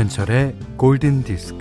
김현철의 0.00 0.56
골든 0.78 1.24
디스크. 1.24 1.58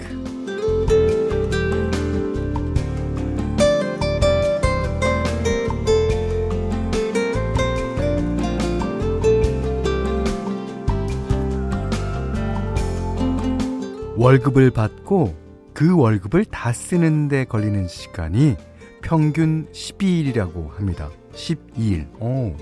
월급을 14.16 14.72
받고 14.72 15.36
그 15.74 15.98
월급을 15.98 16.46
다 16.46 16.72
쓰는데 16.72 17.44
걸리는 17.44 17.90
시간이 17.90 18.56
평균 19.02 19.68
12일이라고 19.74 20.72
합니다. 20.78 21.10
12일. 21.34 22.08
오. 22.22 22.56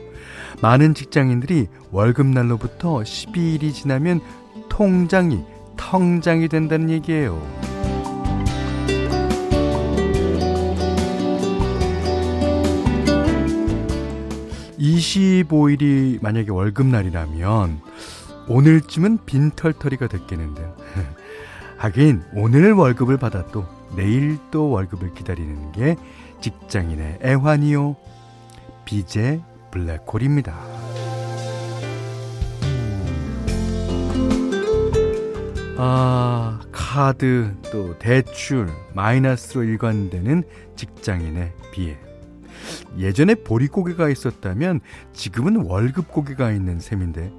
많은 0.63 0.95
직장인들이 0.95 1.67
월급날로부터 1.91 3.01
12일이 3.01 3.71
지나면 3.75 4.21
통장이 4.69 5.56
텅장이 5.77 6.47
된다는 6.47 6.89
얘기예요. 6.89 7.41
25일이 14.79 16.21
만약에 16.21 16.51
월급날이라면 16.51 17.81
오늘쯤은 18.47 19.19
빈털터리가 19.25 20.07
됐겠는데요. 20.07 20.75
하긴 21.77 22.23
오늘 22.33 22.73
월급을 22.73 23.17
받아도 23.17 23.65
내일 23.95 24.37
또 24.51 24.69
월급을 24.69 25.13
기다리는 25.13 25.71
게 25.71 25.95
직장인의 26.41 27.19
애환이요. 27.23 27.95
비제 28.85 29.41
블랙홀입니다. 29.71 30.86
아, 35.79 36.59
카드, 36.71 37.53
또 37.71 37.97
대출, 37.99 38.67
마이너스로 38.95 39.63
일관되는 39.63 40.43
직장인의 40.75 41.53
비애. 41.71 41.97
예전에 42.97 43.35
보릿고개가 43.35 44.09
있었다면 44.09 44.79
지금은 45.13 45.67
월급 45.67 46.11
고개가 46.11 46.51
있는 46.51 46.79
셈인데, 46.79 47.31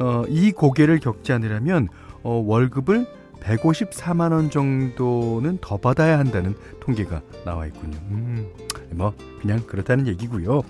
어, 0.00 0.24
이 0.28 0.52
고개를 0.52 1.00
겪지 1.00 1.32
않으려면 1.32 1.88
어, 2.22 2.42
월급을 2.44 3.06
154만원 3.40 4.50
정도는 4.50 5.58
더 5.62 5.78
받아야 5.78 6.18
한다는 6.18 6.54
통계가 6.80 7.22
나와 7.46 7.66
있군요. 7.66 7.96
음, 8.10 8.48
뭐, 8.90 9.14
그냥 9.40 9.60
그렇다는 9.66 10.06
얘기고요. 10.08 10.60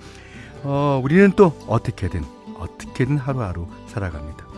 어, 0.62 1.00
우리는 1.02 1.32
또 1.34 1.52
어떻게든, 1.66 2.22
어떻게든 2.58 3.18
하루하루 3.18 3.66
살아갑니다. 3.88 4.51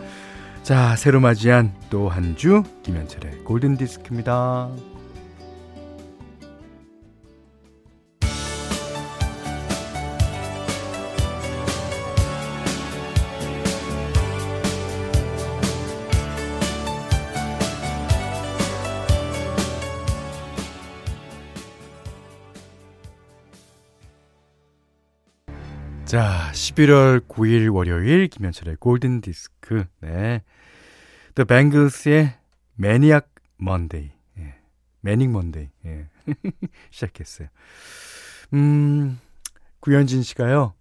자, 0.65 0.95
새로 0.95 1.19
맞이한 1.19 1.73
또 1.91 2.09
한 2.09 2.35
주 2.35 2.63
김현철의 2.83 3.43
골든디스크입니다. 3.43 4.69
자, 26.05 26.51
11월 26.53 27.27
9일 27.27 27.73
월요일 27.73 28.27
김현철의 28.27 28.75
골든 28.75 29.21
디스크. 29.21 29.85
네. 30.01 30.43
The 31.33 31.45
Bangles의 31.47 32.31
매니악 32.75 33.33
먼데이. 33.57 34.11
예. 34.37 34.55
매닉 35.01 35.31
먼데이. 35.31 35.67
예. 35.85 36.07
시작했어요. 36.91 37.47
음, 38.53 39.19
구현진 39.79 40.21
씨가요. 40.21 40.75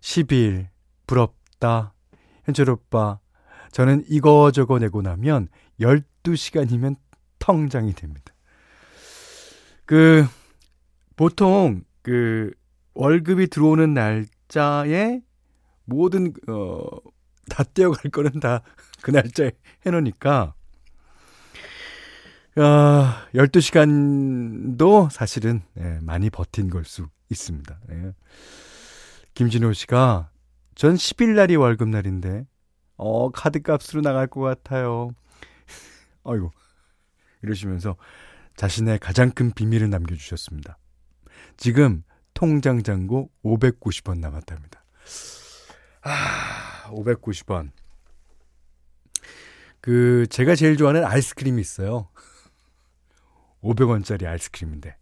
10일 0.00 0.66
부럽다. 1.06 1.94
현철 2.44 2.68
오빠. 2.68 3.20
저는 3.72 4.04
이거저거 4.06 4.78
내고 4.78 5.00
나면 5.00 5.48
12시간이면 5.80 6.96
텅장이 7.38 7.94
됩니다. 7.94 8.34
그 9.86 10.26
보통 11.16 11.84
그 12.02 12.52
월급이 13.00 13.48
들어오는 13.48 13.94
날짜에 13.94 15.20
모든 15.84 16.32
어 16.48 17.20
다 17.50 17.64
떼어갈 17.64 18.10
거는 18.10 18.40
다 18.40 18.62
그 19.02 19.10
날짜에 19.10 19.50
해놓으니까 19.84 20.54
어, 22.56 22.62
12시간도 23.34 25.10
사실은 25.10 25.62
예, 25.78 25.98
많이 26.02 26.30
버틴 26.30 26.70
걸 26.70 26.84
수 26.84 27.08
있습니다. 27.28 27.78
예. 27.90 28.12
김진호 29.34 29.72
씨가 29.72 30.30
전 30.74 30.94
10일 30.94 31.34
날이 31.34 31.56
월급 31.56 31.88
날인데 31.88 32.46
어 32.96 33.30
카드 33.30 33.62
값으로 33.62 34.02
나갈 34.02 34.26
것 34.26 34.40
같아요. 34.40 35.10
아이고 36.24 36.50
이러시면서 37.42 37.96
자신의 38.56 38.98
가장 38.98 39.30
큰 39.30 39.52
비밀을 39.52 39.88
남겨주셨습니다. 39.90 40.76
지금 41.56 42.02
통장 42.40 42.82
잔고 42.82 43.30
590원 43.44 44.18
남았답니다. 44.18 44.82
아, 46.00 46.90
590원. 46.90 47.70
그, 49.82 50.26
제가 50.30 50.54
제일 50.54 50.78
좋아하는 50.78 51.04
아이스크림이 51.04 51.60
있어요. 51.60 52.08
500원짜리 53.62 54.26
아이스크림인데. 54.26 54.96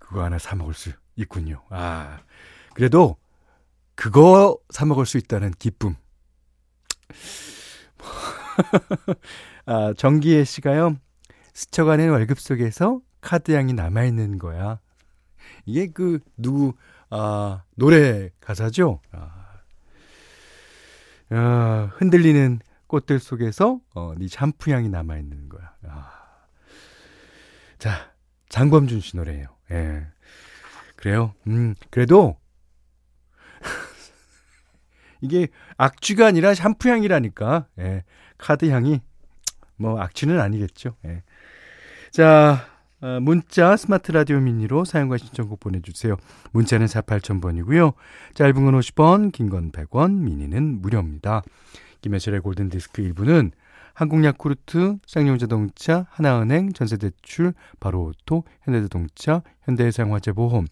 그거 0.00 0.24
하나 0.24 0.38
사 0.38 0.56
먹을 0.56 0.74
수 0.74 0.90
있군요. 1.14 1.62
아, 1.70 2.18
그래도, 2.74 3.16
그거 3.94 4.58
사 4.70 4.84
먹을 4.84 5.06
수 5.06 5.18
있다는 5.18 5.52
기쁨. 5.52 5.94
아, 9.66 9.94
정기혜 9.96 10.42
씨가요, 10.42 10.96
스쳐가는 11.54 12.10
월급 12.10 12.40
속에서 12.40 13.00
카드 13.20 13.52
양이 13.52 13.72
남아 13.72 14.02
있는 14.02 14.38
거야. 14.38 14.80
이게 15.64 15.88
그 15.88 16.20
누구 16.36 16.74
아 17.10 17.62
노래 17.76 18.30
가사죠. 18.40 19.00
아, 19.12 19.60
아 21.30 21.90
흔들리는 21.96 22.60
꽃들 22.86 23.18
속에서 23.20 23.80
어, 23.94 24.14
네 24.16 24.26
샴푸 24.28 24.72
향이 24.72 24.88
남아 24.88 25.18
있는 25.18 25.48
거야. 25.48 25.74
아. 25.86 26.10
자 27.78 28.12
장범준 28.48 29.00
씨 29.00 29.16
노래예요. 29.16 29.46
예. 29.70 30.06
그래요. 30.96 31.34
음 31.46 31.74
그래도 31.90 32.36
이게 35.20 35.48
악취가 35.76 36.26
아니라 36.26 36.54
샴푸 36.54 36.88
향이라니까. 36.90 37.66
예. 37.78 38.04
카드 38.38 38.70
향이 38.70 39.00
뭐 39.76 40.00
악취는 40.00 40.38
아니겠죠. 40.40 40.96
예. 41.06 41.22
자, 42.10 42.66
어, 42.66 42.69
문자 43.22 43.76
스마트 43.76 44.12
라디오 44.12 44.40
미니로 44.40 44.84
사용과 44.84 45.16
신청곡 45.16 45.60
보내주세요. 45.60 46.16
문자는 46.52 46.86
4 46.86 47.00
8 47.02 47.20
0 47.28 47.40
0 47.42 47.64
0번이고요 47.64 47.94
짧은 48.34 48.54
건 48.54 48.78
50원, 48.78 49.32
긴 49.32 49.48
건 49.48 49.72
100원, 49.72 50.20
미니는 50.20 50.82
무료입니다. 50.82 51.42
김혜철의 52.02 52.40
골든디스크 52.40 53.02
1부는 53.02 53.52
한국야쿠르트, 53.94 54.98
쌍용자동차, 55.06 56.06
하나은행, 56.10 56.72
전세대출, 56.72 57.52
바로오토, 57.80 58.44
현대자동차, 58.62 59.42
현대해상화재보험, 59.64 60.66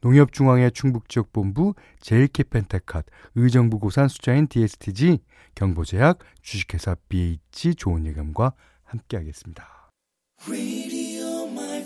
농협중앙회 0.00 0.70
충북지역본부, 0.70 1.74
제일캐펜테캇, 2.00 3.04
의정부 3.36 3.78
고산 3.78 4.08
수자인 4.08 4.48
DSTG, 4.48 5.20
경보제약, 5.54 6.18
주식회사 6.42 6.96
BH 7.08 7.76
좋은 7.76 8.06
예감과 8.06 8.52
함께하겠습니다. 8.84 9.90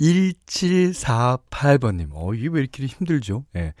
1748번님. 0.00 2.08
어, 2.12 2.34
이게 2.34 2.48
왜 2.48 2.60
이렇게 2.60 2.86
힘들죠? 2.86 3.44
예. 3.56 3.74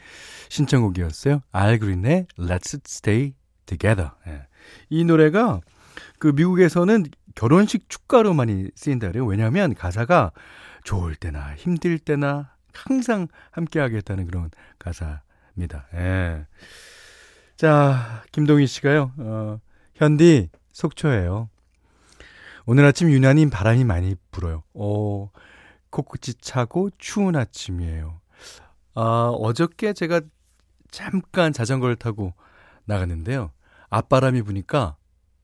신청곡이었어요. 0.48 1.42
알그린의 1.52 2.26
Let's 2.38 2.80
Stay 2.86 3.34
Together. 3.66 4.10
예. 4.26 4.46
이 4.90 5.04
노래가 5.04 5.60
그 6.18 6.28
미국에서는 6.28 7.06
결혼식 7.34 7.88
축가로 7.88 8.34
많이 8.34 8.68
쓰인다 8.74 9.08
그래요. 9.08 9.24
왜냐하면 9.24 9.74
가사가 9.74 10.32
좋을 10.84 11.14
때나 11.14 11.54
힘들 11.54 11.98
때나 11.98 12.52
항상 12.74 13.28
함께 13.50 13.78
하겠다는 13.78 14.26
그런 14.26 14.50
가사입니다. 14.78 15.86
예. 15.94 16.46
자, 17.56 18.22
김동희 18.32 18.66
씨가요, 18.66 19.12
어, 19.18 19.60
현디, 19.94 20.50
속초예요. 20.72 21.48
오늘 22.66 22.84
아침 22.84 23.10
유난히 23.10 23.48
바람이 23.50 23.84
많이 23.84 24.14
불어요. 24.30 24.62
어, 24.74 25.30
코끝이 25.90 26.34
차고 26.40 26.90
추운 26.98 27.36
아침이에요. 27.36 28.20
아, 28.94 29.32
어저께 29.34 29.92
제가 29.92 30.20
잠깐 30.90 31.52
자전거를 31.52 31.96
타고 31.96 32.34
나갔는데요. 32.84 33.52
앞바람이 33.90 34.42
부니까 34.42 34.96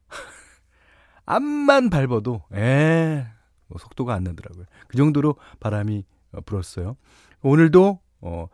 앞만 1.26 1.90
밟아도 1.90 2.42
에, 2.52 3.26
뭐 3.66 3.78
속도가 3.78 4.14
안 4.14 4.24
나더라고요. 4.24 4.64
그 4.88 4.96
정도로 4.96 5.36
바람이 5.60 6.04
어, 6.32 6.40
불었어요. 6.40 6.96
오늘도 7.42 8.00
어, 8.22 8.48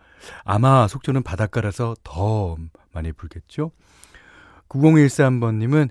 아마 0.44 0.88
속초는 0.88 1.22
바닷가라서 1.22 1.94
더 2.02 2.56
많이 2.92 3.12
불겠죠. 3.12 3.70
9013번님은 4.68 5.90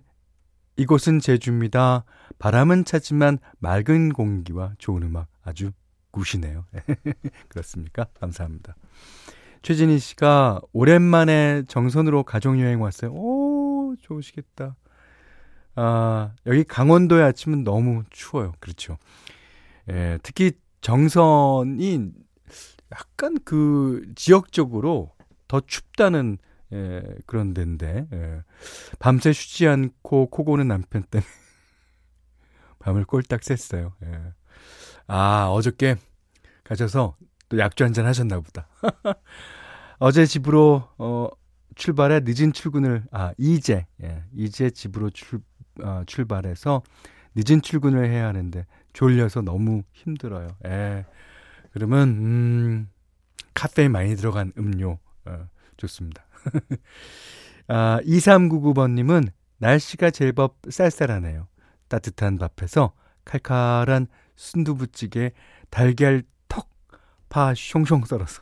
이곳은 0.77 1.19
제주입니다. 1.19 2.05
바람은 2.39 2.85
차지만 2.85 3.39
맑은 3.59 4.13
공기와 4.13 4.73
좋은 4.77 5.03
음악 5.03 5.27
아주 5.43 5.71
굿이네요. 6.11 6.65
그렇습니까? 7.49 8.05
감사합니다. 8.19 8.75
최진희 9.61 9.99
씨가 9.99 10.61
오랜만에 10.71 11.63
정선으로 11.67 12.23
가족여행 12.23 12.81
왔어요. 12.81 13.11
오, 13.11 13.95
좋으시겠다. 13.99 14.75
아, 15.75 16.33
여기 16.45 16.63
강원도의 16.63 17.23
아침은 17.23 17.63
너무 17.63 18.03
추워요. 18.09 18.53
그렇죠. 18.59 18.97
예, 19.89 20.17
특히 20.23 20.53
정선이 20.81 22.11
약간 22.91 23.37
그 23.43 24.03
지역적으로 24.15 25.11
더 25.47 25.61
춥다는 25.61 26.37
예, 26.71 27.01
그런 27.25 27.53
데인데 27.53 28.07
예. 28.13 28.43
밤새 28.99 29.33
쉬지 29.33 29.67
않고 29.67 30.27
코 30.27 30.43
고는 30.43 30.67
남편 30.67 31.03
때문에 31.03 31.27
밤을 32.79 33.05
꼴딱 33.05 33.41
샜어요. 33.41 33.93
예. 34.05 34.33
아 35.09 35.47
어저께 35.49 35.97
가셔서 36.63 37.15
또 37.49 37.57
약주 37.57 37.83
한잔 37.83 38.05
하셨나 38.05 38.39
보다. 38.39 38.67
어제 39.97 40.25
집으로 40.25 40.87
어, 40.99 41.27
출발해 41.75 42.21
늦은 42.23 42.53
출근을 42.53 43.03
아 43.11 43.33
이제 43.37 43.87
예, 44.03 44.23
이제 44.35 44.69
집으로 44.69 45.09
출 45.09 45.41
어, 45.81 46.03
출발해서 46.05 46.83
늦은 47.35 47.61
출근을 47.61 48.07
해야 48.09 48.27
하는데 48.27 48.65
졸려서 48.93 49.41
너무 49.41 49.81
힘들어요. 49.93 50.47
예. 50.67 51.05
그러면 51.71 52.09
음 52.09 52.89
카페인 53.53 53.91
많이 53.91 54.15
들어간 54.15 54.53
음료 54.57 54.99
어, 55.25 55.47
좋습니다. 55.77 56.23
아, 57.67 57.99
2399번님은 58.03 59.29
날씨가 59.57 60.11
제법 60.11 60.57
쌀쌀하네요. 60.69 61.47
따뜻한 61.87 62.37
밥에서 62.37 62.93
칼칼한 63.25 64.07
순두부찌개 64.39 65.31
달걀 65.69 66.23
턱 66.47 66.69
파 67.27 67.51
숑숑 67.53 68.07
썰어서. 68.07 68.41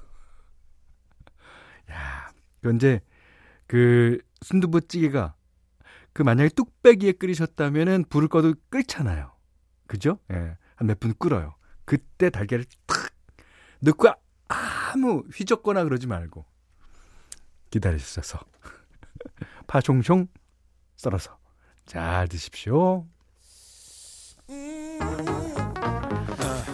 야, 1.91 2.31
그런데 2.61 3.01
그 3.65 4.19
순두부찌개가 4.43 5.33
그 6.13 6.21
만약에 6.21 6.49
뚝배기에 6.49 7.13
끓이셨다면은 7.13 8.05
불을 8.09 8.27
꺼도 8.29 8.53
끓잖아요. 8.69 9.33
그죠? 9.87 10.19
예. 10.31 10.57
한 10.75 10.87
몇 10.87 10.99
분 10.99 11.13
끓여요. 11.17 11.55
그때 11.85 12.29
달걀을 12.29 12.63
탁 12.85 13.11
넣고 13.81 14.07
아무 14.47 15.23
휘젓거나 15.33 15.83
그러지 15.83 16.05
말고 16.07 16.45
기다리셔서 17.71 18.39
파 19.67 19.79
송송 19.79 20.27
썰어서 20.95 21.37
잘 21.85 22.27
드십시오. 22.27 23.05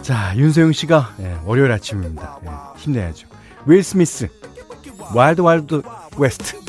자, 0.04 0.36
윤소영 0.36 0.74
씨가 0.74 1.16
예, 1.20 1.40
월요일 1.46 1.72
아침입니다. 1.72 2.40
예, 2.46 2.50
힘내야죠. 2.80 3.28
윌 3.66 3.82
스미스, 3.82 4.28
Wild 5.14 5.40
Wild 5.42 5.82
West. 6.18 6.60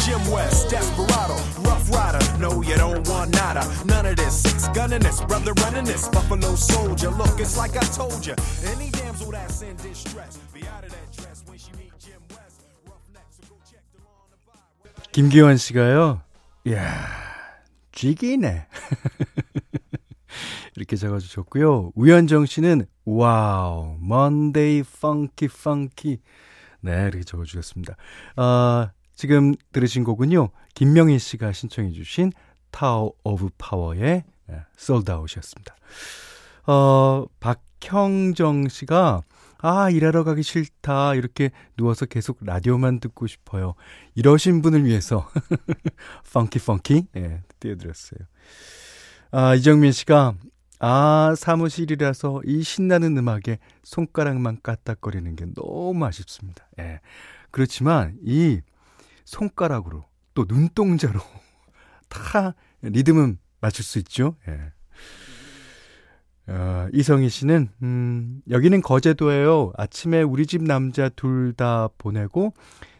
Jim 0.00 0.20
West, 0.32 0.68
Desperado, 0.68 1.36
Rough 1.64 1.90
Rider. 1.92 2.20
No, 2.38 2.62
you 2.62 2.76
don't 2.76 3.06
want 3.08 3.32
nada. 3.36 3.64
None 3.84 4.06
of 4.06 4.16
this. 4.16 4.42
Six 4.42 4.68
gunning 4.72 5.00
this, 5.00 5.20
brother 5.24 5.52
running 5.64 5.84
this. 5.84 6.08
Buffalo 6.08 6.56
Soldier. 6.56 7.10
Look, 7.10 7.38
it's 7.38 7.56
like 7.56 7.76
I 7.76 7.84
told 7.96 8.24
you. 8.24 8.34
Any 8.64 8.90
damsel 8.90 9.30
that's 9.30 9.62
in 9.62 9.76
distress, 9.76 10.38
be 10.52 10.60
out 10.68 10.84
of 10.84 10.90
that 10.90 11.08
dress 11.12 11.44
when 11.46 11.58
she 11.58 11.72
meet 11.76 11.92
Jim 12.00 12.20
West. 12.32 12.64
Rough 12.88 13.04
neck, 13.12 13.28
so 13.28 13.44
go 13.48 13.56
check 13.68 13.84
them 13.92 14.04
on 14.08 14.28
the 14.32 14.40
vibe. 14.44 15.12
김기환 15.12 15.56
씨가요. 15.58 16.20
이야, 16.64 17.06
쥐기네. 17.92 18.66
이렇게 20.80 20.96
적어주셨고요. 20.96 21.92
우현정 21.94 22.46
씨는 22.46 22.86
와우, 23.04 23.98
먼데이 24.00 24.82
펑키 24.82 25.48
펑키. 25.48 26.18
네, 26.80 27.02
이렇게 27.02 27.22
적어주셨습니다. 27.22 27.96
어, 28.36 28.88
지금 29.14 29.54
들으신 29.72 30.04
곡은요. 30.04 30.48
김명희 30.74 31.18
씨가 31.18 31.52
신청해 31.52 31.92
주신 31.92 32.32
타워 32.70 33.12
오브 33.24 33.50
파워의 33.58 34.24
Souled 34.78 35.04
Out이었습니다. 35.04 35.76
어, 36.66 37.26
박형정 37.40 38.68
씨가 38.68 39.22
아, 39.58 39.90
일하러 39.90 40.24
가기 40.24 40.42
싫다. 40.42 41.14
이렇게 41.14 41.50
누워서 41.76 42.06
계속 42.06 42.38
라디오만 42.40 43.00
듣고 43.00 43.26
싶어요. 43.26 43.74
이러신 44.14 44.62
분을 44.62 44.86
위해서 44.86 45.28
funky 46.32 46.58
funky 46.60 47.08
예, 47.16 47.42
띄워드렸어요. 47.60 48.20
아, 49.32 49.54
이정민 49.54 49.92
씨가 49.92 50.34
아, 50.80 51.34
사무실이라서 51.36 52.40
이 52.46 52.62
신나는 52.62 53.16
음악에 53.18 53.58
손가락만 53.82 54.60
까딱거리는 54.62 55.36
게 55.36 55.44
너무 55.54 56.04
아쉽습니다. 56.06 56.66
예. 56.78 57.00
그렇지만 57.50 58.16
이 58.24 58.60
손가락으로 59.26 60.04
또 60.34 60.46
눈동자로 60.48 61.20
다 62.08 62.54
리듬은 62.82 63.38
맞출 63.60 63.84
수 63.84 63.98
있죠. 63.98 64.36
예. 64.48 64.72
어, 66.48 66.88
이성희 66.92 67.28
씨는 67.28 67.68
음, 67.82 68.40
여기는 68.48 68.80
거제도예요. 68.80 69.72
아침에 69.76 70.22
우리 70.22 70.46
집 70.46 70.62
남자 70.62 71.08
둘 71.10 71.52
다 71.56 71.88
보내고 71.98 72.54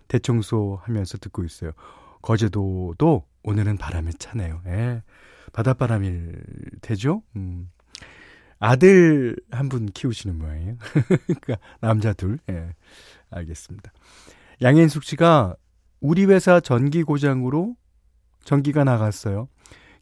대청소 0.07 0.81
하면서 0.83 1.17
듣고 1.19 1.45
있어요. 1.45 1.73
거제도도 2.23 3.25
오늘은 3.43 3.77
바람이 3.79 4.15
차네요. 4.15 4.62
예. 4.67 5.03
바닷바람일 5.53 6.43
테죠. 6.83 7.23
음. 7.37 7.71
아들 8.59 9.37
한 9.50 9.69
분 9.69 9.87
키우시는 9.87 10.39
모양이에요. 10.39 10.77
그러니까 11.41 11.57
남자 11.81 12.12
둘. 12.12 12.39
예. 12.50 12.75
알겠습니다. 13.31 13.93
양현숙 14.62 15.05
씨가 15.05 15.57
우리 16.00 16.25
회사 16.27 16.61
전기 16.61 17.03
고장으로 17.03 17.75
전기가 18.45 18.85
나갔어요. 18.85 19.49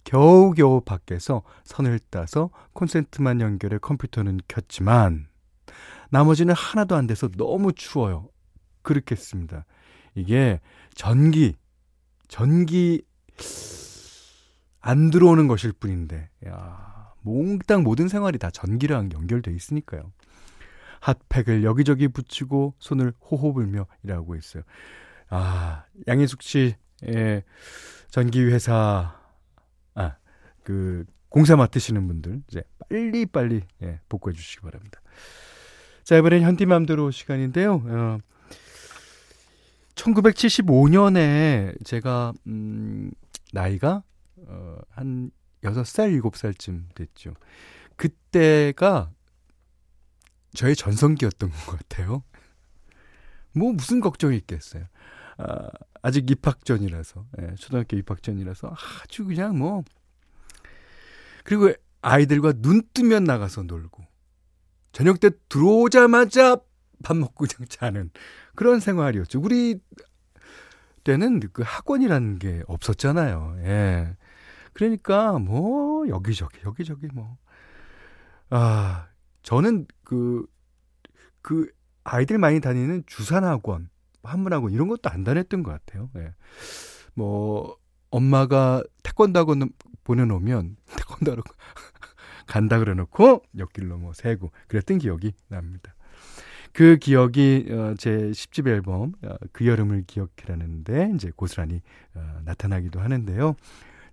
겨우겨우 0.05 0.81
밖에서 0.83 1.43
선을 1.65 2.01
따서 2.11 2.51
콘센트만 2.73 3.41
연결해 3.41 3.79
컴퓨터는 3.79 4.41
켰지만 4.49 5.27
나머지는 6.11 6.55
하나도 6.55 6.97
안 6.97 7.07
돼서 7.07 7.29
너무 7.29 7.73
추워요. 7.73 8.29
그렇겠습니다. 8.83 9.67
이게 10.15 10.61
전기, 10.95 11.57
전기 12.29 13.03
안 14.81 15.11
들어오는 15.11 15.49
것일 15.49 15.73
뿐인데, 15.73 16.31
야, 16.47 17.13
몽땅 17.23 17.83
모든 17.83 18.09
생활이 18.09 18.39
다 18.39 18.51
전기랑 18.51 19.11
연결돼 19.13 19.53
있으니까요. 19.53 20.13
핫팩을 21.01 21.65
여기저기 21.65 22.09
붙이고 22.09 22.75
손을 22.79 23.13
호호 23.21 23.53
불며 23.53 23.87
일하고 24.03 24.37
있어요. 24.37 24.63
아, 25.31 25.85
양희숙 26.07 26.43
씨의 26.43 27.45
전기 28.11 28.43
회사, 28.45 29.21
아, 29.95 30.17
그, 30.63 31.05
공사 31.29 31.57
맡으시는 31.57 32.07
분들, 32.07 32.43
이제 32.49 32.63
빨리 32.89 33.27
빨리, 33.27 33.63
예, 33.83 34.01
복구해 34.09 34.35
주시기 34.35 34.63
바랍니다. 34.63 35.01
자, 36.05 36.17
이번엔 36.17 36.43
현디맘대로 36.43 37.11
시간인데요. 37.11 37.83
어, 37.85 38.19
1975년에 39.99 41.85
제가, 41.85 42.33
음, 42.47 43.11
나이가, 43.52 44.02
어, 44.37 44.76
한 44.90 45.31
6살, 45.62 46.21
7살쯤 46.21 46.95
됐죠. 46.95 47.35
그때가 47.97 49.11
저의 50.55 50.76
전성기였던 50.76 51.50
것 51.50 51.78
같아요. 51.78 52.23
뭐 53.55 53.73
무슨 53.73 54.00
걱정이 54.00 54.37
있겠어요. 54.37 54.85
아, 55.38 55.69
아직 56.02 56.31
입학 56.31 56.64
전이라서, 56.64 57.26
예, 57.40 57.55
초등학교 57.57 57.97
입학 57.97 58.23
전이라서 58.23 58.75
아주 59.02 59.25
그냥 59.25 59.59
뭐, 59.59 59.83
그리고 61.45 61.73
아이들과 62.02 62.52
눈 62.52 62.83
뜨면 62.95 63.25
나가서 63.25 63.64
놀고 63.64 64.05
저녁 64.93 65.19
때 65.19 65.31
들어오자마자 65.49 66.59
밥 67.02 67.17
먹고 67.17 67.47
그냥 67.47 67.69
자는 67.69 68.11
그런 68.55 68.81
생활이었죠. 68.81 69.40
우리 69.40 69.81
때는 71.05 71.40
그 71.52 71.62
학원이라는 71.64 72.38
게 72.38 72.62
없었잖아요. 72.67 73.57
예. 73.62 74.17
그러니까 74.73 75.38
뭐 75.38 76.09
여기저기 76.09 76.59
여기저기 76.64 77.09
뭐 77.12 77.37
아, 78.50 79.09
저는 79.43 79.87
그, 80.05 80.47
그 81.43 81.71
아이들 82.05 82.38
많이 82.38 82.61
다니는 82.61 83.05
주산학원, 83.07 83.90
한문학원 84.23 84.73
이런 84.73 84.88
것도 84.88 85.11
안 85.11 85.25
다녔던 85.25 85.62
것 85.62 85.71
같아요. 85.71 86.11
예. 86.17 86.35
뭐, 87.14 87.76
엄마가 88.11 88.83
태권도 89.02 89.38
학원 89.38 89.69
보내놓으면 90.05 90.76
태권도하러 90.97 91.43
간다 92.47 92.78
그래놓고 92.78 93.43
옆길로 93.59 93.99
뭐 93.99 94.14
세고 94.14 94.50
그랬던 94.69 94.99
기억이 94.99 95.33
납니다. 95.49 95.95
그 96.73 96.97
기억이 96.97 97.67
어, 97.71 97.95
제 97.99 98.11
10집 98.11 98.69
앨범 98.69 99.13
어, 99.23 99.35
그 99.53 99.67
여름을 99.67 100.05
기억해라는데 100.07 101.13
이제 101.15 101.31
고스란히 101.35 101.81
어, 102.15 102.41
나타나기도 102.45 103.01
하는데요. 103.01 103.57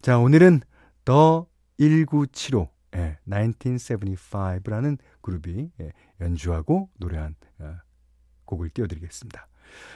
자 0.01 0.17
오늘은 0.19 0.61
더 1.03 1.47
1975 1.77 2.69
예, 2.95 3.17
1975라는 3.27 4.97
그룹이 5.21 5.71
예, 5.81 5.91
연주하고 6.21 6.89
노래한 6.97 7.35
어, 7.59 7.75
곡을 8.45 8.69
띄워드리겠습니다. 8.69 9.47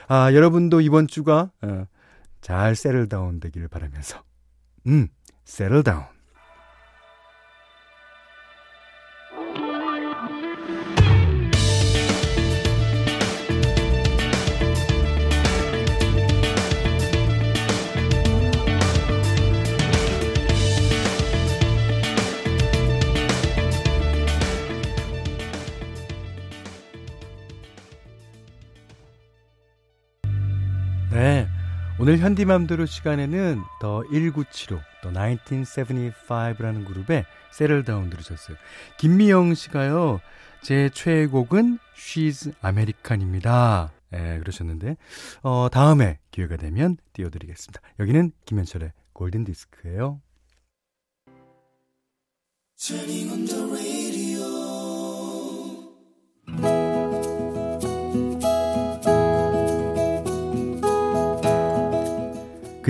아, 0.08 0.32
여러분도 0.34 0.80
이번 0.80 1.06
주가 1.06 1.50
어, 1.62 1.86
잘 2.40 2.74
세틀다운 2.74 3.40
되기를 3.40 3.68
바라면서 3.68 4.22
음, 4.86 5.08
세틀다운 5.44 6.04
오늘 32.00 32.16
현디맘대로 32.16 32.86
시간에는 32.86 33.60
더 33.78 34.02
1975, 34.04 34.80
더 35.02 35.10
1975라는 35.10 36.86
그룹의 36.86 37.26
세럴 37.52 37.84
다운 37.84 38.08
들으셨어요. 38.08 38.56
김미영 38.96 39.52
씨가요, 39.52 40.20
제 40.62 40.88
최애곡은 40.94 41.78
She's 41.94 42.54
American입니다. 42.64 43.92
예, 44.14 44.38
그러셨는데, 44.38 44.96
어, 45.42 45.68
다음에 45.70 46.18
기회가 46.30 46.56
되면 46.56 46.96
띄워드리겠습니다. 47.12 47.82
여기는 48.00 48.32
김현철의 48.46 48.92
골든 49.12 49.44
디스크예요. 49.44 50.22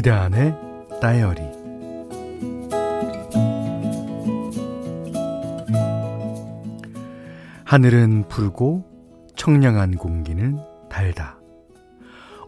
그대 0.01 0.09
안의 0.09 0.57
다이어리 1.03 1.43
하늘은 7.67 8.25
푸르고 8.31 8.87
청량한 9.37 9.97
공기는 9.97 10.59
달다. 10.89 11.39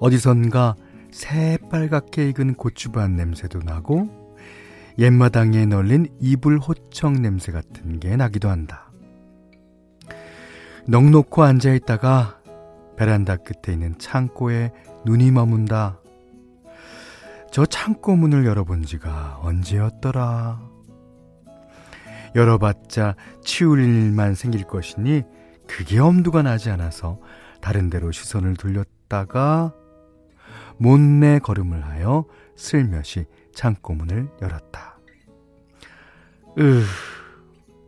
어디선가 0.01 0.77
새빨갛게 1.11 2.31
익은 2.31 2.55
고추밭 2.55 3.11
냄새도 3.11 3.59
나고 3.59 4.09
옛마당에 4.99 5.67
널린 5.67 6.07
이불 6.21 6.57
호청 6.57 7.21
냄새 7.21 7.53
같은 7.53 8.01
게 8.01 8.17
나기도 8.17 8.49
한다. 8.49 8.91
넉놓고 10.89 11.43
앉아 11.43 11.75
있다가 11.75 12.41
베란다 12.97 13.37
끝에 13.37 13.75
있는 13.75 13.99
창고에 13.99 14.73
눈이 15.05 15.33
머문다. 15.33 16.02
저 17.53 17.67
창고 17.67 18.17
문을 18.17 18.47
열어본 18.47 18.85
지가 18.85 19.41
언제였더라. 19.43 20.59
열어봤자 22.35 23.15
치울 23.45 23.81
일만 23.81 24.35
생길 24.35 24.65
것이니 24.65 25.23
그게 25.69 25.99
엄두가 25.99 26.41
나지 26.41 26.71
않아서 26.71 27.21
다른 27.61 27.91
데로 27.91 28.11
시선을 28.11 28.57
돌렸다가 28.57 29.75
못내 30.79 31.41
걸음을 31.41 31.85
하여 31.85 32.25
슬며시 32.57 33.27
창고 33.55 33.97
문을 33.97 34.31
열었다. 34.41 34.99
으, 36.59 36.83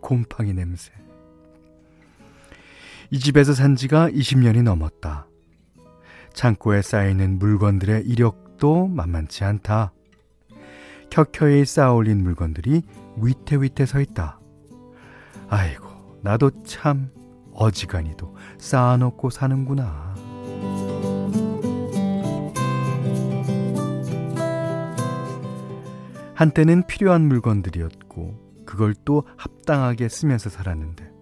곰팡이 0.03 0.53
냄새. 0.53 0.93
이 3.11 3.19
집에서 3.19 3.55
산 3.55 3.77
지가 3.77 4.11
20년이 4.11 4.63
넘었다. 4.63 5.27
창고에 6.35 6.83
쌓이는 6.83 7.39
물건들의 7.39 8.05
이력 8.05 8.44
도 8.65 8.87
만만치 8.87 9.45
않다. 9.45 9.93
켜켜이 11.11 11.67
쌓아올린 11.67 12.23
물건들이 12.23 12.81
위태위태 13.19 13.85
서 13.85 14.01
있다. 14.01 14.41
아이고, 15.51 15.87
나도 16.23 16.63
참 16.65 17.11
어지간히도 17.53 18.35
쌓아놓고 18.57 19.29
사는구나. 19.29 20.15
한때는 26.35 26.87
필요한 26.87 27.29
물건들이었고, 27.29 28.65
그걸 28.65 28.95
또 29.05 29.25
합당하게 29.37 30.09
쓰면서 30.09 30.49
살았는데, 30.49 31.13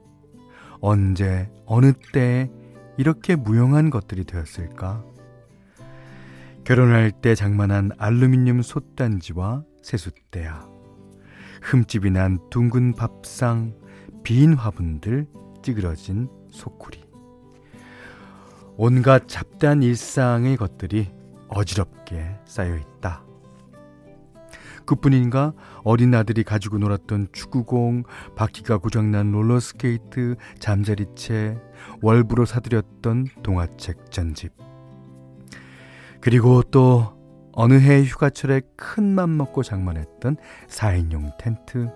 언제, 0.81 1.51
어느 1.67 1.93
때에 2.13 2.49
이렇게 2.99 3.35
무용한 3.35 3.91
것들이 3.91 4.23
되었을까? 4.23 5.12
결혼할 6.65 7.11
때 7.11 7.35
장만한 7.35 7.91
알루미늄 7.99 8.63
솥단지와 8.63 9.65
세숫대야, 9.83 10.69
흠집이 11.61 12.13
난 12.13 12.39
둥근 12.51 12.95
밥상, 12.95 13.75
빈 14.23 14.55
화분들, 14.55 15.27
찌그러진 15.63 16.29
소쿠리. 16.51 17.03
온갖 18.77 19.27
잡다한 19.27 19.83
일상의 19.83 20.57
것들이 20.57 21.11
어지럽게 21.49 22.39
쌓여 22.45 22.77
있다. 22.77 23.25
그뿐인가 24.87 25.53
어린 25.83 26.15
아들이 26.15 26.45
가지고 26.45 26.79
놀았던 26.79 27.29
축구공, 27.33 28.05
바퀴가 28.37 28.79
고장난 28.79 29.33
롤러스케이트, 29.33 30.37
잠자리채, 30.61 31.59
월부로 32.03 32.45
사들였던 32.45 33.27
동화책 33.43 34.13
전집. 34.13 34.72
그리고 36.23 36.63
또 36.63 37.21
어느 37.53 37.75
해 37.75 38.03
휴가철에 38.03 38.63
큰 38.77 39.15
맘 39.15 39.37
먹고 39.37 39.63
장만했던 39.63 40.37
4인용 40.69 41.37
텐트, 41.37 41.93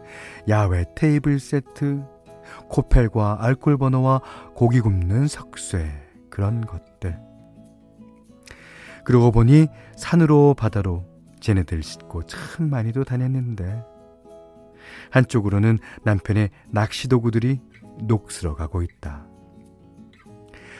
야외 0.49 0.85
테이블 0.95 1.40
세트, 1.40 2.04
코펠과 2.68 3.38
알콜 3.40 3.78
버너와 3.78 4.21
고기 4.54 4.80
굽는 4.80 5.28
석쇠, 5.28 5.90
그런 6.28 6.61
것들. 6.61 7.18
그러고 9.04 9.30
보니 9.30 9.68
산으로 9.97 10.54
바다로 10.54 11.06
쟤네들 11.40 11.83
싣고 11.83 12.25
참 12.25 12.68
많이도 12.68 13.04
다녔는데 13.04 13.85
한쪽으로는 15.11 15.78
남편의 16.02 16.50
낚시 16.68 17.09
도구들이 17.09 17.61
녹슬어 18.02 18.54
가고 18.54 18.83
있다. 18.83 19.26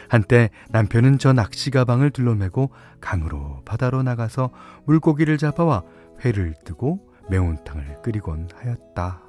한때 0.09 0.51
남편은 0.71 1.19
저 1.19 1.33
낚시 1.33 1.71
가방을 1.71 2.11
둘러매고 2.11 2.71
강으로 3.01 3.63
바다로 3.65 4.03
나가서 4.03 4.51
물고기를 4.87 5.39
잡아와 5.39 5.83
회를 6.25 6.55
뜨고 6.65 7.01
매운탕을 7.29 8.03
끓이곤 8.03 8.49
하였다. 8.55 9.23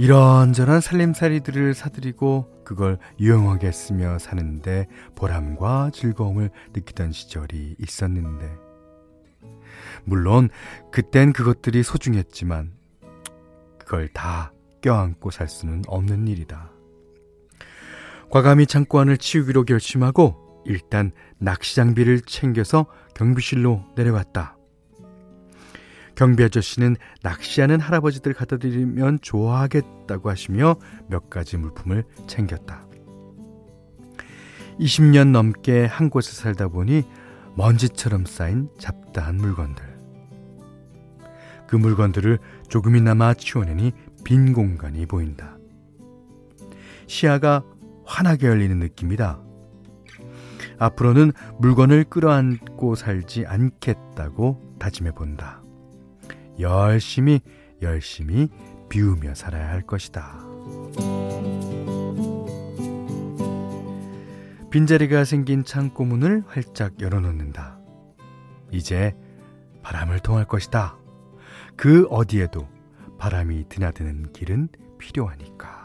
이런저런 0.00 0.80
살림살이들을 0.80 1.74
사들이고 1.74 2.62
그걸 2.64 2.96
유용하게 3.18 3.70
쓰며 3.70 4.18
사는데 4.18 4.86
보람과 5.14 5.90
즐거움을 5.92 6.48
느끼던 6.72 7.12
시절이 7.12 7.76
있었는데 7.78 8.50
물론 10.04 10.48
그땐 10.90 11.34
그것들이 11.34 11.82
소중했지만 11.82 12.72
그걸 13.90 14.06
다 14.06 14.52
껴안고 14.82 15.32
살 15.32 15.48
수는 15.48 15.82
없는 15.88 16.28
일이다. 16.28 16.70
과감히 18.30 18.64
창고 18.64 19.00
안을 19.00 19.18
치우기로 19.18 19.64
결심하고 19.64 20.62
일단 20.64 21.10
낚시 21.38 21.74
장비를 21.74 22.20
챙겨서 22.20 22.86
경비실로 23.16 23.84
내려갔다. 23.96 24.56
경비 26.14 26.44
아저씨는 26.44 26.94
낚시하는 27.24 27.80
할아버지들 27.80 28.32
갖다 28.32 28.58
드리면 28.58 29.18
좋아하겠다고 29.22 30.30
하시며 30.30 30.76
몇 31.08 31.28
가지 31.28 31.56
물품을 31.56 32.04
챙겼다. 32.28 32.86
20년 34.78 35.32
넘게 35.32 35.86
한 35.86 36.10
곳에 36.10 36.30
살다 36.30 36.68
보니 36.68 37.02
먼지처럼 37.56 38.24
쌓인 38.24 38.68
잡다한 38.78 39.36
물건들. 39.38 39.89
그 41.70 41.76
물건들을 41.76 42.40
조금이나마 42.68 43.32
치워내니 43.32 43.92
빈 44.24 44.52
공간이 44.52 45.06
보인다. 45.06 45.56
시야가 47.06 47.62
환하게 48.04 48.48
열리는 48.48 48.76
느낌이다. 48.80 49.40
앞으로는 50.80 51.30
물건을 51.60 52.02
끌어안고 52.10 52.96
살지 52.96 53.46
않겠다고 53.46 54.78
다짐해 54.80 55.12
본다. 55.12 55.62
열심히 56.58 57.40
열심히 57.82 58.48
비우며 58.88 59.36
살아야 59.36 59.68
할 59.68 59.82
것이다. 59.82 60.40
빈자리가 64.70 65.24
생긴 65.24 65.62
창고 65.62 66.04
문을 66.04 66.42
활짝 66.48 67.00
열어놓는다. 67.00 67.78
이제 68.72 69.14
바람을 69.82 70.18
통할 70.18 70.46
것이다. 70.46 70.99
그 71.80 72.06
어디에도 72.10 72.68
바람이 73.16 73.70
드나드는 73.70 74.34
길은 74.34 74.68
필요하니까. 74.98 75.79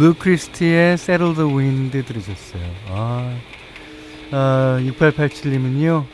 루 0.00 0.14
크리스티의 0.14 0.94
Settle 0.94 1.34
the 1.34 1.54
Wind 1.54 2.02
들으셨어요. 2.06 2.62
아, 2.88 3.38
아 4.32 4.78
6887님은요. 4.80 6.06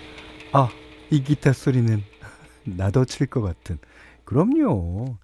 아, 0.52 0.68
이 1.10 1.22
기타 1.22 1.52
소리는 1.52 2.02
나도 2.66 3.04
칠 3.04 3.28
것 3.28 3.42
같은. 3.42 3.78
그럼요. 4.24 5.18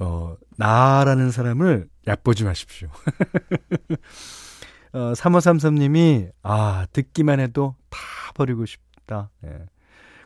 어, 0.00 0.36
나라는 0.56 1.30
사람을 1.30 1.88
얕보지 2.08 2.42
마십시오. 2.42 2.88
어, 4.92 5.12
3533님이, 5.12 6.32
아, 6.42 6.86
듣기만 6.92 7.38
해도 7.38 7.76
다 7.90 7.98
버리고 8.34 8.66
싶다. 8.66 9.30
예. 9.44 9.66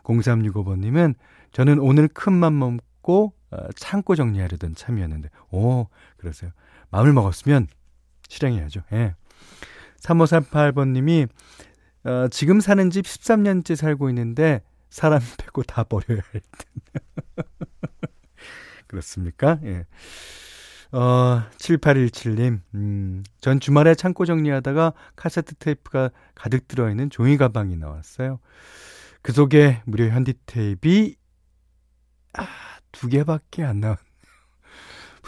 0365번님은, 0.05 1.17
저는 1.53 1.81
오늘 1.81 2.09
큰맘 2.09 2.59
먹고 2.59 3.35
어, 3.51 3.59
창고 3.77 4.15
정리하려던 4.15 4.75
참이었는데, 4.75 5.29
오, 5.51 5.89
그러세요. 6.17 6.51
마음을 6.91 7.13
먹었으면 7.13 7.67
실행해야죠. 8.29 8.83
예. 8.93 9.15
3538번님이, 10.01 11.29
어, 12.05 12.29
지금 12.31 12.61
사는 12.61 12.91
집 12.91 13.05
13년째 13.05 13.77
살고 13.77 14.09
있는데, 14.11 14.63
사람 14.91 15.21
빼고 15.39 15.63
다 15.65 15.85
버려야 15.85 16.21
할 16.33 16.41
듯. 16.41 16.69
그렇습니까? 18.87 19.59
예. 19.65 19.87
어, 20.91 21.43
7817님, 21.59 22.61
음, 22.75 23.23
전 23.41 23.61
주말에 23.61 23.95
창고 23.95 24.25
정리하다가 24.25 24.95
카세트 25.17 25.55
테이프가 25.57 26.11
가득 26.35 26.67
들어있는 26.67 27.11
종이 27.11 27.37
가방이 27.37 27.77
나왔어요. 27.77 28.41
그 29.21 29.33
속에 29.33 29.83
무료 29.85 30.09
현디 30.09 30.35
테이프이, 30.47 31.17
아, 32.35 32.47
두 32.93 33.09
개밖에 33.09 33.65
안 33.65 33.81
나왔. 33.81 34.08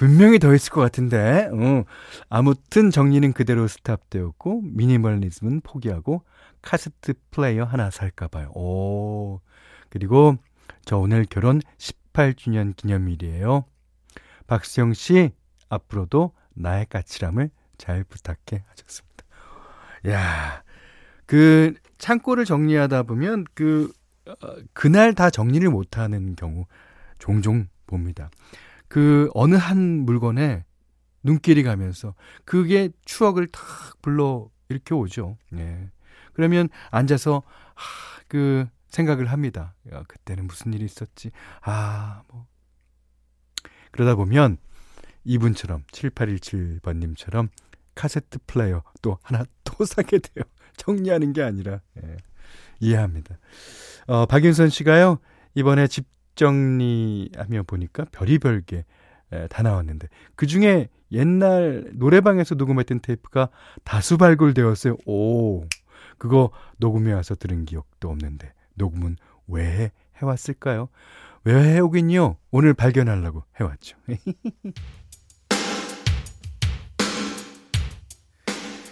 분명히 0.00 0.38
더 0.38 0.54
있을 0.54 0.72
것 0.72 0.80
같은데. 0.80 1.50
어. 1.52 1.84
아무튼 2.30 2.90
정리는 2.90 3.34
그대로 3.34 3.68
스탑되었고 3.68 4.62
미니멀리즘은 4.62 5.60
포기하고 5.60 6.24
카세트 6.62 7.12
플레이어 7.30 7.64
하나 7.64 7.90
살까 7.90 8.28
봐요. 8.28 8.50
오. 8.54 9.40
그리고 9.90 10.38
저 10.86 10.96
오늘 10.96 11.26
결혼 11.26 11.60
18주년 11.76 12.74
기념일이에요. 12.76 13.66
박수영 14.46 14.94
씨 14.94 15.32
앞으로도 15.68 16.32
나의 16.54 16.86
까칠함을 16.86 17.50
잘 17.76 18.02
부탁해 18.04 18.64
하셨습니다. 18.68 19.24
야. 20.08 20.62
그 21.26 21.74
창고를 21.98 22.46
정리하다 22.46 23.02
보면 23.02 23.44
그 23.52 23.92
어, 24.26 24.34
그날 24.72 25.12
다 25.12 25.28
정리를 25.28 25.68
못 25.68 25.98
하는 25.98 26.36
경우 26.36 26.64
종종 27.18 27.68
봅니다. 27.86 28.30
그 28.90 29.30
어느 29.34 29.54
한 29.54 30.04
물건에 30.04 30.64
눈길이 31.22 31.62
가면서 31.62 32.14
그게 32.44 32.90
추억을 33.04 33.46
탁 33.46 33.62
불러 34.02 34.50
이렇게 34.68 34.94
오죠. 34.94 35.38
예. 35.54 35.90
그러면 36.32 36.68
앉아서 36.90 37.44
하, 37.74 38.22
그 38.26 38.66
생각을 38.88 39.26
합니다. 39.26 39.74
야, 39.92 40.02
그때는 40.08 40.48
무슨 40.48 40.72
일이 40.72 40.84
있었지? 40.84 41.30
아, 41.62 42.24
뭐 42.26 42.48
그러다 43.92 44.16
보면 44.16 44.58
이분처럼 45.22 45.84
7817번님처럼 45.92 47.48
카세트 47.94 48.40
플레이어 48.48 48.82
또 49.02 49.18
하나 49.22 49.44
또 49.62 49.84
사게 49.84 50.18
돼요. 50.18 50.44
정리하는 50.76 51.32
게 51.32 51.42
아니라 51.44 51.80
예, 52.02 52.16
이해합니다. 52.80 53.38
어, 54.08 54.26
박윤선 54.26 54.70
씨가요 54.70 55.20
이번에 55.54 55.86
집 55.86 56.08
정리하며 56.34 57.64
보니까 57.64 58.04
별의별 58.12 58.62
게 58.62 58.84
다 59.48 59.62
나왔는데 59.62 60.08
그 60.34 60.46
중에 60.46 60.88
옛날 61.12 61.90
노래방에서 61.94 62.56
녹음했던 62.56 63.00
테이프가 63.00 63.48
다수 63.84 64.18
발굴되었어요. 64.18 64.96
오, 65.06 65.64
그거 66.18 66.50
녹음해 66.78 67.12
와서 67.12 67.34
들은 67.34 67.64
기억도 67.64 68.10
없는데 68.10 68.52
녹음은 68.74 69.16
왜 69.46 69.92
해왔을까요? 70.16 70.88
왜 71.44 71.54
해오긴요? 71.74 72.36
오늘 72.50 72.74
발견하려고 72.74 73.44
해왔죠. 73.58 73.96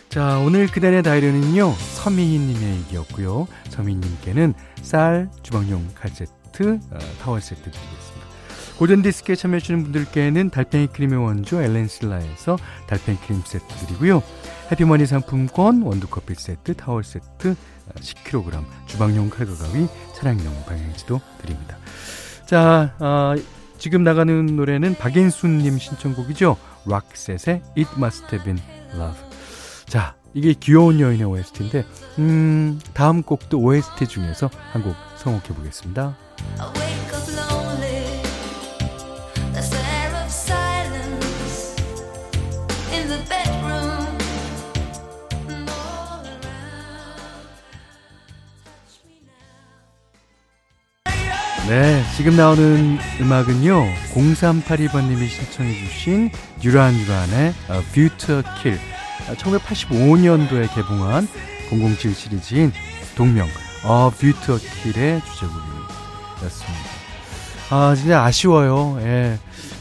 자, 0.08 0.38
오늘 0.38 0.66
그날의 0.66 1.02
다이어리는요, 1.02 1.70
서미희님의 1.72 2.78
얘기였고요. 2.78 3.46
서미희님께는 3.68 4.54
쌀, 4.82 5.30
주방용 5.42 5.86
칼세트, 5.94 6.32
세트, 6.48 6.80
어, 6.90 6.98
타월 7.20 7.40
세트 7.40 7.62
드리겠습니다. 7.62 8.28
골든디스크에 8.78 9.34
참여해주시는 9.34 9.82
분들께는 9.84 10.50
달팽이 10.50 10.86
크림의 10.88 11.18
원조 11.18 11.60
엘렌실라에서 11.60 12.56
달팽이 12.86 13.18
크림 13.18 13.42
세트 13.44 13.66
드리고요. 13.86 14.22
해피머니 14.70 15.06
상품권, 15.06 15.82
원두커피 15.82 16.34
세트, 16.34 16.74
타월 16.74 17.02
세트, 17.02 17.56
10kg, 17.94 18.54
어, 18.54 18.64
주방용 18.86 19.30
칼과 19.30 19.54
가위, 19.54 19.88
차량용 20.14 20.64
방향지도 20.66 21.20
드립니다. 21.40 21.76
자, 22.46 22.94
어, 22.98 23.34
지금 23.78 24.04
나가는 24.04 24.46
노래는 24.46 24.94
박인순님 24.96 25.78
신청곡이죠. 25.78 26.56
락셋의 26.86 27.62
It 27.76 27.90
Must 27.96 28.24
Have 28.32 28.44
Been 28.44 28.58
Love. 28.94 29.18
자, 29.86 30.14
이게 30.34 30.52
귀여운 30.52 31.00
여인의 31.00 31.24
OST인데, 31.26 31.84
음, 32.18 32.78
다음 32.92 33.22
곡도 33.22 33.58
OST 33.58 34.06
중에서 34.06 34.50
한곡 34.72 34.94
성곡해 35.16 35.54
보겠습니다. 35.54 36.27
네, 51.68 52.02
지금 52.16 52.34
나오는 52.34 52.98
음악은요, 53.20 53.92
0382번님이 54.14 55.28
신청해주신 55.28 56.30
듀란 56.64 56.98
듀란의 56.98 57.52
View 57.92 58.08
to 58.16 58.42
Kill. 58.62 58.80
1985년도에 59.36 60.74
개봉한 60.74 61.28
007 61.68 62.14
시리즈인 62.14 62.72
동명, 63.16 63.46
어, 63.84 64.10
to 64.46 64.56
Kill의 64.58 65.20
주제곡입니다. 65.26 65.77
였습니다. 66.46 66.84
아, 67.70 67.94
진짜 67.94 68.22
아쉬워요. 68.24 68.98
예. 69.00 69.38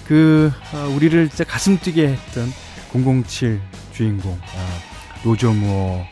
그, 0.08 0.52
아, 0.74 0.86
우리를 0.86 1.30
진짜 1.30 1.44
가슴 1.44 1.78
뛰게 1.80 2.10
했던 2.10 2.50
007 2.92 3.62
주인공, 3.94 4.34
아, 4.42 5.24
로저 5.24 5.69
무어 5.69 6.06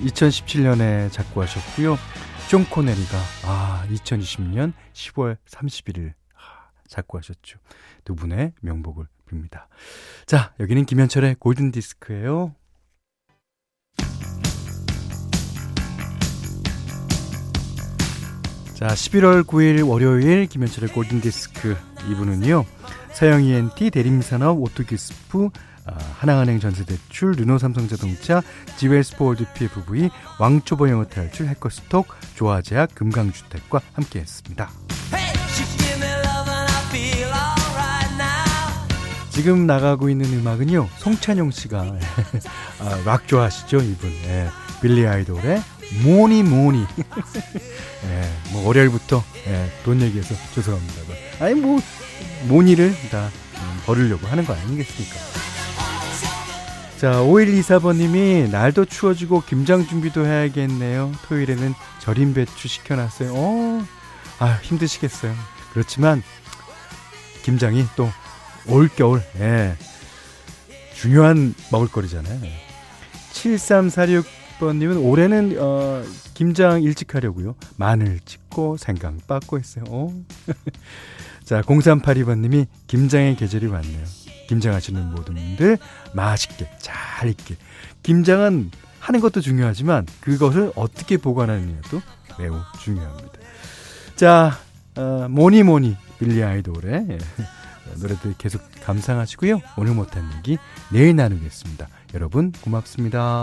2017년에 0.00 1.10
작고하셨고요. 1.12 1.96
숀 2.48 2.64
코네리가 2.68 3.18
아 3.46 3.86
2020년 3.90 4.74
10월 4.92 5.38
31일 5.46 6.12
아, 6.34 6.68
작고하셨죠. 6.88 7.58
두 8.04 8.14
분의 8.14 8.52
명복을 8.60 9.06
빕니다. 9.30 9.64
자 10.26 10.52
여기는 10.60 10.84
김현철의 10.84 11.36
골든 11.36 11.70
디스크예요. 11.72 12.54
자 18.84 18.88
11월 18.88 19.44
9일 19.44 19.88
월요일 19.88 20.44
김현철의 20.44 20.90
골든 20.90 21.22
디스크 21.22 21.74
2부는요. 22.06 22.66
서영 23.14 23.42
ENT 23.42 23.88
대림산업 23.88 24.60
오뚜기 24.60 25.04
스프 25.04 25.48
아, 25.86 25.94
하나은행 26.18 26.60
전세대출, 26.60 27.32
르노삼성자동차, 27.32 28.42
지웰스포드 28.76 29.46
PFV, 29.54 30.10
왕초보 30.38 30.90
영어 30.90 31.06
탈출, 31.06 31.46
해커스톡, 31.46 32.08
조아제약, 32.34 32.94
금강주택과 32.94 33.80
함께했습니다. 33.94 34.70
지금 39.30 39.66
나가고 39.66 40.10
있는 40.10 40.26
음악은요, 40.26 40.90
송찬용 40.98 41.52
씨가 41.52 41.80
아, 42.80 43.02
락 43.06 43.26
좋아하시죠, 43.28 43.78
이분. 43.78 44.10
예, 44.26 44.50
빌리 44.82 45.06
아이돌의 45.06 45.62
모니 46.02 46.42
모니. 46.42 46.86
예, 48.04 48.30
뭐 48.52 48.66
월요일부터 48.66 49.22
예, 49.46 49.70
돈 49.84 50.00
얘기해서 50.00 50.34
죄송합니다. 50.54 51.02
아니 51.40 51.54
뭐 51.54 51.80
모니를 52.48 52.94
다 53.10 53.30
음, 53.56 53.80
버리려고 53.86 54.26
하는 54.26 54.44
거 54.44 54.54
아니겠습니까? 54.54 55.16
자, 56.98 57.12
5124번님이 57.16 58.48
날도 58.50 58.86
추워지고 58.86 59.42
김장 59.42 59.86
준비도 59.86 60.24
해야겠네요. 60.24 61.12
토요일에는 61.26 61.74
절임 61.98 62.32
배추 62.32 62.66
시켜놨어요. 62.66 63.30
어, 63.34 63.84
아, 64.38 64.58
힘드시겠어요. 64.62 65.34
그렇지만, 65.74 66.22
김장이 67.42 67.84
또 67.96 68.08
올겨울, 68.68 69.22
예, 69.38 69.76
중요한 70.94 71.54
먹을거리잖아요. 71.70 72.40
7346 73.32 74.24
번님은 74.58 74.98
올해는, 74.98 75.56
어, 75.58 76.02
김장 76.34 76.82
일찍 76.82 77.14
하려고요. 77.14 77.54
마늘 77.76 78.20
찍고 78.24 78.76
생강 78.76 79.20
빻고 79.26 79.58
했어요. 79.58 79.84
어. 79.88 80.12
자, 81.44 81.60
0382번님이 81.62 82.66
김장의 82.86 83.36
계절이 83.36 83.66
왔네요. 83.66 84.04
김장하시는 84.48 85.10
모든 85.10 85.34
분들 85.34 85.78
맛있게 86.14 86.70
잘 86.78 87.28
익게. 87.28 87.56
김장은 88.02 88.70
하는 88.98 89.20
것도 89.20 89.40
중요하지만 89.40 90.06
그것을 90.20 90.72
어떻게 90.76 91.16
보관하느냐도 91.16 92.00
매우 92.38 92.58
중요합니다. 92.80 93.32
자, 94.16 94.58
어, 94.96 95.26
뭐니 95.28 95.62
뭐니 95.62 95.96
빌리 96.18 96.42
아이돌의 96.42 97.06
예, 97.10 97.18
노래들 98.00 98.34
계속 98.38 98.62
감상하시고요. 98.82 99.60
오늘 99.76 99.94
못한 99.94 100.30
얘기 100.38 100.58
내일 100.90 101.16
나누겠습니다. 101.16 101.88
여러분 102.14 102.52
고맙습니다. 102.52 103.42